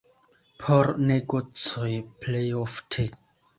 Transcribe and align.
Por 0.63 0.89
negocoj 1.09 1.93
plej 2.25 2.43
ofte. 2.65 3.09